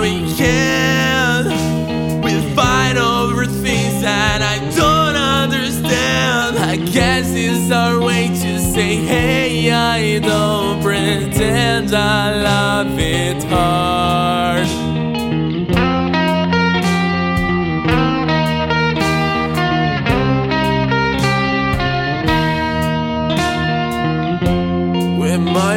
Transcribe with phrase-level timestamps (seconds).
[0.00, 2.22] we can.
[2.22, 6.58] We fight over things that I don't understand.
[6.58, 13.95] I guess it's our way to say, hey, I don't pretend I love it hard.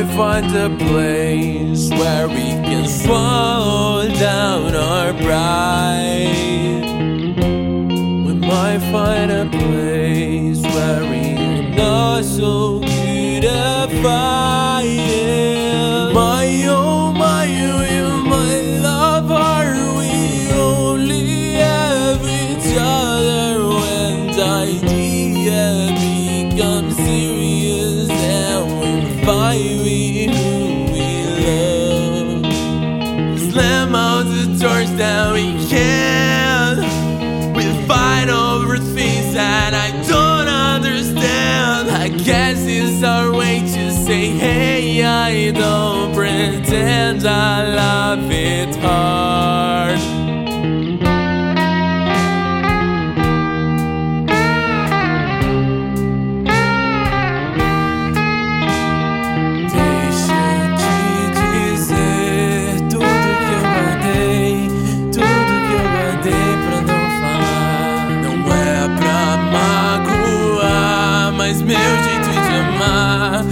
[0.04, 6.86] Might find a place where we can swallow down our pride.
[8.26, 16.14] We might find a place where we're not so good at fighting.
[16.14, 24.80] My oh my oh my love, are we only have each other when the
[33.52, 36.78] Slam out the doors that we can.
[37.56, 41.90] We fight over things that I don't understand.
[41.90, 49.29] I guess it's our way to say, hey, I don't pretend I love it hard.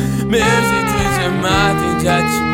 [0.08, 2.47] Amar, meu jeito de amar tende a te.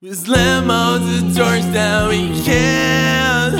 [0.00, 3.52] We slam out the doors that we can.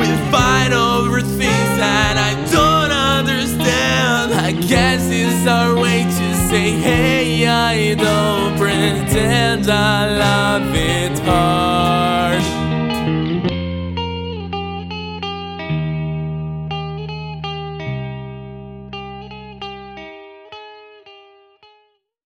[0.00, 4.32] We fight over things that I don't understand.
[4.32, 11.55] I guess it's our way to say, hey, I don't pretend I love it hard.